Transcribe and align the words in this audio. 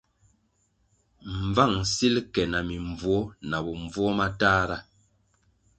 Mbvang 1.43 1.77
sil 1.93 2.15
ke 2.33 2.43
na 2.51 2.59
mimbvuo 2.69 3.21
na 3.49 3.57
bombvuo 3.65 4.09
matahra. 4.19 4.77